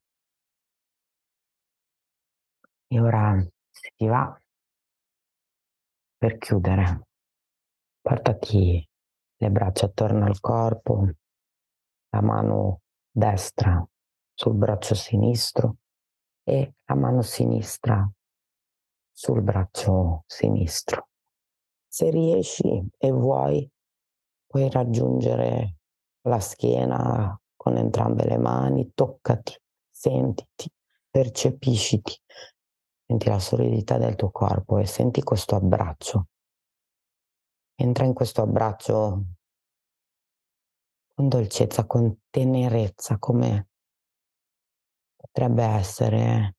E 2.89 2.99
ora, 2.99 3.35
se 3.79 3.93
ti 3.95 4.07
va, 4.07 4.41
per 6.17 6.37
chiudere, 6.39 7.07
portati 8.01 8.89
le 9.35 9.49
braccia 9.51 9.85
attorno 9.85 10.25
al 10.25 10.39
corpo, 10.39 11.07
la 12.09 12.21
mano 12.21 12.81
destra 13.11 13.87
sul 14.33 14.55
braccio 14.55 14.95
sinistro 14.95 15.77
e 16.43 16.73
la 16.85 16.95
mano 16.95 17.21
sinistra 17.21 18.09
sul 19.11 19.43
braccio 19.43 20.23
sinistro. 20.25 21.09
Se 21.87 22.09
riesci 22.09 22.83
e 22.97 23.11
vuoi, 23.11 23.69
puoi 24.47 24.69
raggiungere 24.71 25.77
la 26.21 26.39
schiena 26.39 27.39
con 27.55 27.77
entrambe 27.77 28.25
le 28.25 28.37
mani, 28.37 28.91
toccati, 28.95 29.55
sentiti, 29.87 30.71
percepisciti, 31.09 32.19
senti 33.07 33.29
la 33.29 33.39
solidità 33.39 33.97
del 33.97 34.15
tuo 34.15 34.31
corpo 34.31 34.79
e 34.79 34.85
senti 34.85 35.23
questo 35.23 35.55
abbraccio. 35.55 36.27
Entra 37.75 38.03
in 38.03 38.13
questo 38.13 38.41
abbraccio 38.41 39.23
con 41.13 41.29
dolcezza, 41.29 41.85
con 41.85 42.23
tenerezza, 42.29 43.17
come 43.17 43.69
potrebbe 45.15 45.63
essere, 45.63 46.57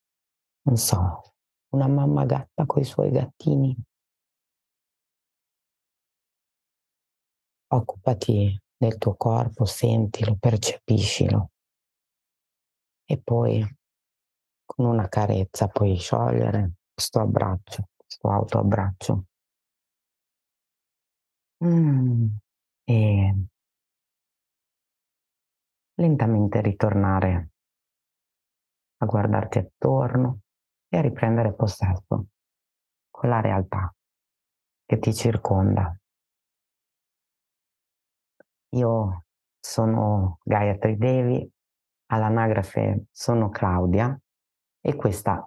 non 0.62 0.76
so, 0.78 1.34
una 1.74 1.86
mamma 1.86 2.24
gatta 2.24 2.64
con 2.64 2.80
i 2.80 2.84
suoi 2.86 3.10
gattini. 3.10 3.76
Occupati 7.70 8.58
del 8.74 8.96
tuo 8.96 9.16
corpo, 9.16 9.66
sentilo, 9.66 10.34
percepiscilo. 10.36 11.50
E 13.04 13.20
poi 13.20 13.77
con 14.78 14.86
una 14.86 15.08
carezza 15.08 15.66
puoi 15.66 15.96
sciogliere 15.96 16.74
questo 16.94 17.18
abbraccio, 17.18 17.88
questo 17.96 18.30
autoabbraccio. 18.30 19.24
Mm. 21.64 22.26
E 22.84 23.34
lentamente 25.94 26.60
ritornare 26.60 27.50
a 28.98 29.04
guardarti 29.04 29.58
attorno 29.58 30.42
e 30.88 30.98
a 30.98 31.00
riprendere 31.00 31.54
possesso 31.54 32.26
con 33.10 33.28
la 33.28 33.40
realtà 33.40 33.92
che 34.86 34.98
ti 35.00 35.12
circonda. 35.12 35.92
Io 38.76 39.24
sono 39.58 40.38
Gayatri 40.44 40.96
Devi, 40.96 41.52
all'anagrafe 42.10 43.06
sono 43.10 43.48
Claudia 43.48 44.16
e 44.88 44.96
questa 44.96 45.46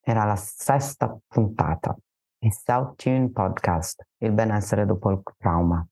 era 0.00 0.22
la 0.22 0.36
sesta 0.36 1.18
puntata 1.26 1.98
di 2.38 2.48
South 2.52 2.94
Tune 2.94 3.28
Podcast, 3.32 4.06
il 4.18 4.30
benessere 4.30 4.86
dopo 4.86 5.10
il 5.10 5.20
trauma. 5.36 5.84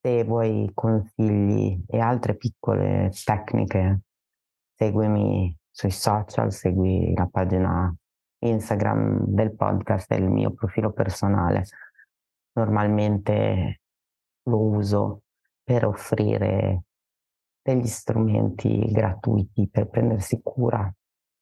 Se 0.00 0.24
vuoi 0.24 0.68
consigli 0.74 1.80
e 1.86 2.00
altre 2.00 2.34
piccole 2.34 3.12
tecniche, 3.24 4.00
seguimi 4.74 5.56
sui 5.70 5.92
social, 5.92 6.50
segui 6.50 7.14
la 7.14 7.28
pagina 7.30 7.94
Instagram 8.40 9.26
del 9.26 9.54
podcast 9.54 10.10
e 10.10 10.16
il 10.16 10.28
mio 10.28 10.52
profilo 10.52 10.90
personale. 10.90 11.62
Normalmente 12.54 13.82
lo 14.48 14.58
uso 14.58 15.22
per 15.62 15.86
offrire 15.86 16.86
degli 17.62 17.86
strumenti 17.86 18.90
gratuiti 18.90 19.68
per 19.68 19.86
prendersi 19.88 20.40
cura 20.42 20.92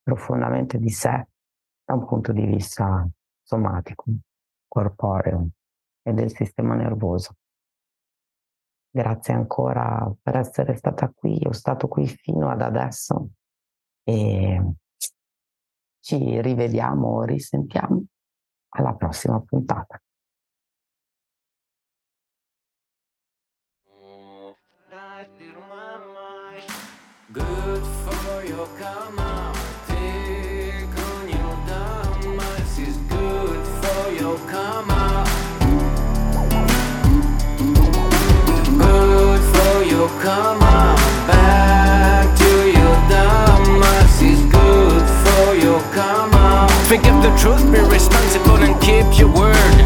profondamente 0.03 0.79
di 0.79 0.91
sé 0.91 1.29
da 1.85 1.95
un 1.95 2.07
punto 2.07 2.33
di 2.33 2.45
vista 2.45 3.09
somatico, 3.43 4.05
corporeo 4.67 5.49
e 6.03 6.13
del 6.13 6.35
sistema 6.35 6.75
nervoso. 6.75 7.37
Grazie 8.91 9.35
ancora 9.35 10.13
per 10.21 10.37
essere 10.37 10.77
stata 10.77 11.11
qui, 11.15 11.41
ho 11.47 11.53
stato 11.53 11.89
qui 11.89 12.07
fino 12.07 12.51
ad 12.51 12.61
adesso 12.61 13.31
e 14.05 14.75
ci 16.01 16.41
rivediamo, 16.41 17.25
risentiamo 17.25 18.05
alla 18.71 18.95
prossima 18.95 19.41
puntata. 19.41 20.01
Your 40.03 40.21
karma. 40.21 40.97
Back 41.29 42.37
to 42.37 42.53
your 42.79 42.97
good 44.51 45.05
for 45.23 45.55
your 45.55 45.81
karma. 45.95 46.69
Speak 46.87 47.07
of 47.07 47.23
the 47.23 47.33
truth, 47.39 47.63
be 47.71 47.81
responsible 47.89 48.61
and 48.67 48.75
keep 48.83 49.07
your 49.17 49.33
word. 49.33 49.77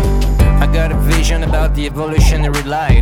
I 0.63 0.67
got 0.73 0.91
a 0.91 0.97
vision 0.97 1.43
about 1.43 1.75
the 1.75 1.85
evolutionary 1.85 2.63
light 2.63 2.96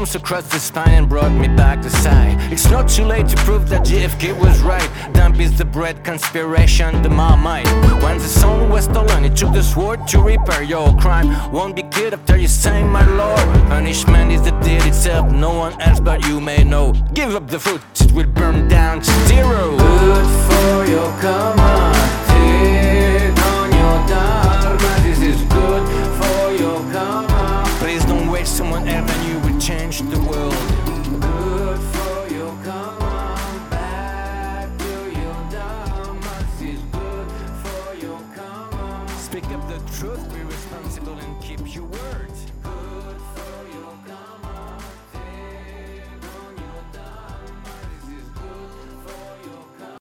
arms 0.00 0.14
across 0.14 0.46
the 0.48 0.58
spine 0.58 0.94
and 0.94 1.08
brought 1.10 1.30
me 1.30 1.46
back 1.46 1.82
to 1.82 1.90
sight. 1.90 2.34
It's 2.50 2.70
not 2.70 2.88
too 2.88 3.04
late 3.04 3.28
to 3.28 3.36
prove 3.44 3.68
that 3.68 3.82
JFK 3.84 4.32
was 4.40 4.58
right. 4.62 4.88
Dump 5.12 5.38
is 5.38 5.58
the 5.58 5.64
bread, 5.66 6.02
conspiration, 6.04 7.02
the 7.02 7.10
marmite. 7.10 7.66
When 8.02 8.16
the 8.16 8.30
song 8.40 8.70
was 8.70 8.84
stolen, 8.84 9.26
it 9.26 9.36
took 9.36 9.52
the 9.52 9.62
sword 9.62 10.08
to 10.08 10.22
repair 10.22 10.62
your 10.62 10.96
crime. 10.96 11.28
Won't 11.52 11.76
be 11.76 11.82
killed 11.82 12.14
after 12.14 12.38
you 12.38 12.48
sign 12.48 12.88
my 12.88 13.04
law. 13.20 13.36
Punishment 13.68 14.32
is 14.32 14.40
the 14.40 14.52
deed 14.62 14.82
itself, 14.86 15.30
no 15.30 15.52
one 15.52 15.78
else 15.82 16.00
but 16.00 16.26
you 16.26 16.40
may 16.40 16.64
know. 16.64 16.94
Give 17.12 17.34
up 17.34 17.46
the 17.48 17.58
food, 17.58 17.82
it 18.00 18.10
will 18.12 18.32
burn 18.38 18.68
down 18.68 19.02
to 19.02 19.12
zero. 19.28 19.76
Good 19.76 20.28
for 20.48 20.76
your 20.94 21.10
command, 21.20 21.96
take 22.30 23.38
on 23.52 23.68
your 23.80 23.98
dharma, 24.08 24.92
this 25.02 25.20
is 25.20 25.42
good. 25.52 25.69